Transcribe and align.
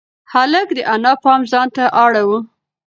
هلک 0.33 0.67
د 0.77 0.79
انا 0.93 1.13
پام 1.23 1.41
ځان 1.51 1.67
ته 1.75 1.83
اړاوه. 2.03 2.39